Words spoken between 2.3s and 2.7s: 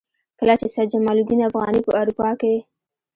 کې.